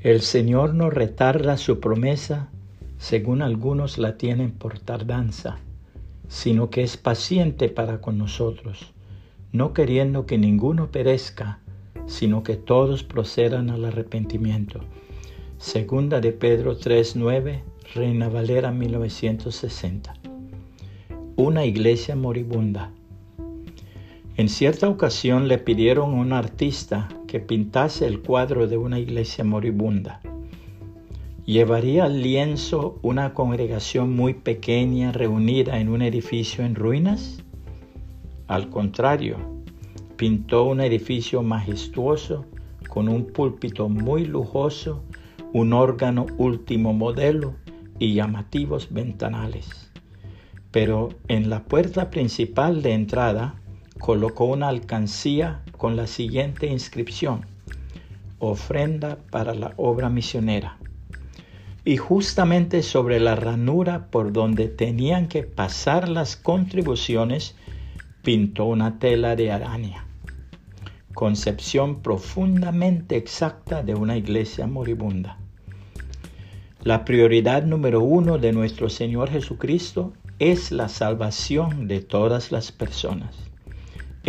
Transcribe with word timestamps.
El 0.00 0.20
Señor 0.20 0.74
no 0.74 0.90
retarda 0.90 1.56
su 1.56 1.80
promesa, 1.80 2.50
según 2.98 3.42
algunos 3.42 3.98
la 3.98 4.16
tienen 4.16 4.52
por 4.52 4.78
tardanza, 4.78 5.58
sino 6.28 6.70
que 6.70 6.84
es 6.84 6.96
paciente 6.96 7.68
para 7.68 8.00
con 8.00 8.16
nosotros, 8.16 8.92
no 9.50 9.72
queriendo 9.72 10.24
que 10.24 10.38
ninguno 10.38 10.92
perezca, 10.92 11.58
sino 12.06 12.44
que 12.44 12.54
todos 12.54 13.02
procedan 13.02 13.70
al 13.70 13.84
arrepentimiento. 13.84 14.82
Segunda 15.58 16.20
de 16.20 16.30
Pedro 16.30 16.78
3:9, 16.78 17.64
Reina 17.92 18.28
Valera 18.28 18.70
1960. 18.70 20.14
Una 21.34 21.64
iglesia 21.64 22.14
moribunda. 22.14 22.92
En 24.36 24.48
cierta 24.48 24.88
ocasión 24.88 25.48
le 25.48 25.58
pidieron 25.58 26.14
a 26.14 26.18
un 26.18 26.32
artista 26.32 27.08
que 27.28 27.38
pintase 27.38 28.06
el 28.06 28.20
cuadro 28.22 28.66
de 28.66 28.76
una 28.76 28.98
iglesia 28.98 29.44
moribunda. 29.44 30.20
¿Llevaría 31.44 32.04
al 32.04 32.22
lienzo 32.22 32.98
una 33.02 33.34
congregación 33.34 34.16
muy 34.16 34.34
pequeña 34.34 35.12
reunida 35.12 35.78
en 35.78 35.90
un 35.90 36.02
edificio 36.02 36.64
en 36.64 36.74
ruinas? 36.74 37.44
Al 38.48 38.70
contrario, 38.70 39.36
pintó 40.16 40.64
un 40.64 40.80
edificio 40.80 41.42
majestuoso 41.42 42.46
con 42.88 43.08
un 43.08 43.26
púlpito 43.26 43.88
muy 43.88 44.24
lujoso, 44.24 45.04
un 45.52 45.74
órgano 45.74 46.26
último 46.38 46.92
modelo 46.92 47.54
y 47.98 48.14
llamativos 48.14 48.88
ventanales. 48.90 49.90
Pero 50.70 51.10
en 51.28 51.50
la 51.50 51.64
puerta 51.64 52.10
principal 52.10 52.82
de 52.82 52.92
entrada 52.94 53.60
colocó 53.98 54.44
una 54.46 54.68
alcancía 54.68 55.62
con 55.76 55.96
la 55.96 56.06
siguiente 56.06 56.66
inscripción, 56.66 57.46
ofrenda 58.38 59.18
para 59.30 59.54
la 59.54 59.74
obra 59.76 60.08
misionera. 60.08 60.78
Y 61.84 61.96
justamente 61.96 62.82
sobre 62.82 63.18
la 63.18 63.34
ranura 63.34 64.06
por 64.10 64.32
donde 64.32 64.68
tenían 64.68 65.28
que 65.28 65.42
pasar 65.42 66.08
las 66.08 66.36
contribuciones, 66.36 67.56
pintó 68.22 68.66
una 68.66 68.98
tela 68.98 69.36
de 69.36 69.50
araña, 69.50 70.06
concepción 71.14 72.02
profundamente 72.02 73.16
exacta 73.16 73.82
de 73.82 73.94
una 73.94 74.16
iglesia 74.16 74.66
moribunda. 74.66 75.38
La 76.82 77.04
prioridad 77.04 77.64
número 77.64 78.02
uno 78.02 78.38
de 78.38 78.52
nuestro 78.52 78.88
Señor 78.88 79.30
Jesucristo 79.30 80.12
es 80.38 80.70
la 80.70 80.88
salvación 80.88 81.88
de 81.88 82.00
todas 82.00 82.52
las 82.52 82.70
personas. 82.70 83.48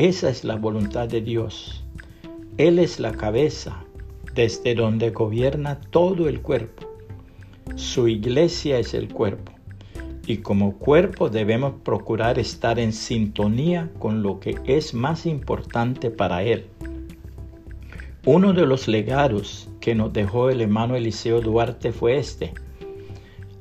Esa 0.01 0.29
es 0.29 0.45
la 0.45 0.55
voluntad 0.55 1.09
de 1.09 1.19
Dios. 1.19 1.83
Él 2.55 2.79
es 2.79 3.01
la 3.01 3.11
cabeza 3.11 3.83
desde 4.33 4.73
donde 4.73 5.09
gobierna 5.09 5.81
todo 5.81 6.29
el 6.29 6.41
cuerpo. 6.41 6.87
Su 7.75 8.07
iglesia 8.07 8.79
es 8.79 8.93
el 8.93 9.11
cuerpo. 9.13 9.51
Y 10.25 10.37
como 10.37 10.77
cuerpo 10.77 11.27
debemos 11.27 11.81
procurar 11.83 12.39
estar 12.39 12.79
en 12.79 12.93
sintonía 12.93 13.91
con 13.99 14.23
lo 14.23 14.39
que 14.39 14.55
es 14.63 14.93
más 14.93 15.25
importante 15.25 16.09
para 16.09 16.43
Él. 16.43 16.67
Uno 18.23 18.53
de 18.53 18.65
los 18.65 18.87
legados 18.87 19.67
que 19.81 19.95
nos 19.95 20.13
dejó 20.13 20.49
el 20.49 20.61
hermano 20.61 20.95
Eliseo 20.95 21.41
Duarte 21.41 21.91
fue 21.91 22.17
este. 22.17 22.53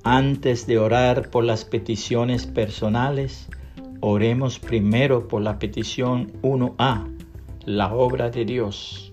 Antes 0.05 0.69
de 0.69 0.79
orar 0.79 1.31
por 1.31 1.43
las 1.43 1.65
peticiones 1.65 2.47
personales, 2.47 3.49
Oremos 4.01 4.61
primero 4.61 5.27
por 5.27 5.43
la 5.43 5.59
petición 5.59 6.31
1A, 6.43 7.09
la 7.65 7.93
obra 7.93 8.31
de 8.31 8.45
Dios. 8.45 9.13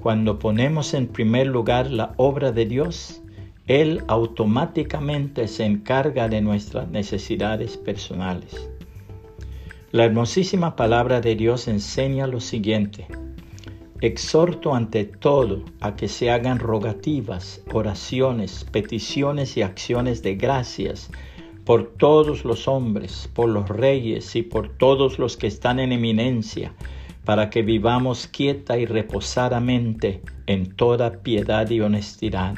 Cuando 0.00 0.38
ponemos 0.38 0.94
en 0.94 1.06
primer 1.06 1.48
lugar 1.48 1.90
la 1.90 2.14
obra 2.16 2.50
de 2.50 2.64
Dios, 2.64 3.20
Él 3.66 4.02
automáticamente 4.08 5.46
se 5.48 5.66
encarga 5.66 6.30
de 6.30 6.40
nuestras 6.40 6.88
necesidades 6.88 7.76
personales. 7.76 8.70
La 9.92 10.06
hermosísima 10.06 10.76
palabra 10.76 11.20
de 11.20 11.36
Dios 11.36 11.68
enseña 11.68 12.26
lo 12.26 12.40
siguiente. 12.40 13.06
Exhorto 14.00 14.74
ante 14.74 15.04
todo 15.04 15.62
a 15.80 15.94
que 15.94 16.08
se 16.08 16.30
hagan 16.30 16.58
rogativas, 16.58 17.62
oraciones, 17.70 18.64
peticiones 18.64 19.58
y 19.58 19.62
acciones 19.62 20.22
de 20.22 20.36
gracias 20.36 21.10
por 21.66 21.96
todos 21.96 22.44
los 22.44 22.68
hombres, 22.68 23.28
por 23.34 23.48
los 23.48 23.68
reyes 23.68 24.36
y 24.36 24.42
por 24.42 24.78
todos 24.78 25.18
los 25.18 25.36
que 25.36 25.48
están 25.48 25.80
en 25.80 25.90
eminencia, 25.90 26.72
para 27.24 27.50
que 27.50 27.62
vivamos 27.62 28.28
quieta 28.28 28.78
y 28.78 28.86
reposadamente 28.86 30.22
en 30.46 30.76
toda 30.76 31.24
piedad 31.24 31.68
y 31.68 31.80
honestidad. 31.80 32.54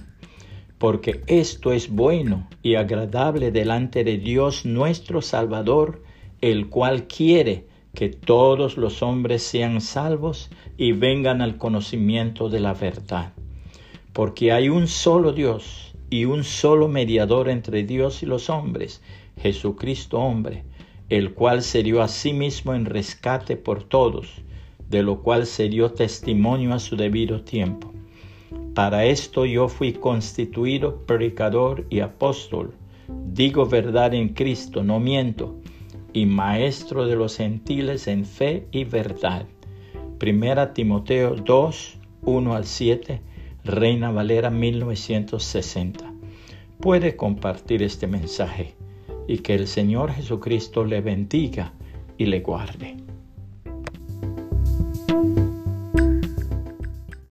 Porque 0.77 1.23
esto 1.27 1.73
es 1.73 1.89
bueno 1.89 2.47
y 2.63 2.75
agradable 2.75 3.51
delante 3.51 4.05
de 4.05 4.19
Dios 4.19 4.67
nuestro 4.67 5.23
Salvador, 5.23 6.03
el 6.43 6.69
cual 6.69 7.07
quiere 7.07 7.67
que 7.95 8.11
todos 8.11 8.77
los 8.77 9.03
hombres 9.03 9.43
sean 9.43 9.81
salvos 9.81 10.51
y 10.77 10.93
vengan 10.93 11.41
al 11.41 11.57
conocimiento 11.57 12.51
de 12.51 12.61
la 12.61 12.75
verdad. 12.75 13.33
Porque 14.13 14.53
hay 14.53 14.69
un 14.69 14.87
solo 14.87 15.33
Dios, 15.33 15.88
y 16.11 16.25
un 16.25 16.45
solo 16.45 16.89
mediador 16.89 17.49
entre 17.49 17.83
Dios 17.85 18.23
y 18.23 18.27
los 18.27 18.51
hombres, 18.51 19.03
Jesucristo 19.41 20.19
hombre, 20.19 20.65
el 21.09 21.33
cual 21.35 21.63
se 21.63 21.83
dio 21.83 22.03
a 22.03 22.09
sí 22.09 22.33
mismo 22.33 22.75
en 22.75 22.85
rescate 22.85 23.57
por 23.57 23.83
todos, 23.83 24.43
de 24.89 25.03
lo 25.03 25.23
cual 25.23 25.47
se 25.47 25.69
dio 25.69 25.93
testimonio 25.93 26.75
a 26.75 26.79
su 26.79 26.97
debido 26.97 27.43
tiempo. 27.43 27.93
Para 28.75 29.05
esto 29.05 29.45
yo 29.45 29.69
fui 29.69 29.93
constituido 29.93 31.05
predicador 31.07 31.87
y 31.91 32.01
apóstol, 32.01 32.75
digo 33.09 33.67
verdad 33.67 34.15
en 34.15 34.31
Cristo, 34.31 34.83
no 34.85 35.01
miento, 35.01 35.57
y 36.13 36.27
maestro 36.27 37.07
de 37.07 37.17
los 37.17 37.37
gentiles 37.37 38.07
en 38.09 38.25
fe 38.25 38.67
y 38.73 38.85
verdad. 38.85 39.47
Primera 40.19 40.73
Timoteo 40.73 41.35
2, 41.37 41.99
1 42.23 42.55
al 42.55 42.65
7, 42.65 43.21
Reina 43.69 44.11
Valera 44.11 44.49
1960. 44.49 46.11
Puede 46.81 47.17
compartir 47.17 47.83
este 47.83 48.07
mensaje 48.07 48.77
y 49.27 49.41
que 49.41 49.55
el 49.55 49.67
Señor 49.67 50.11
Jesucristo 50.11 50.87
le 50.87 51.03
bendiga 51.03 51.75
y 52.17 52.25
le 52.25 52.41
guarde. 52.41 52.97